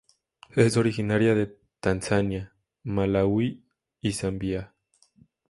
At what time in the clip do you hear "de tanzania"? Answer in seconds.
1.35-2.55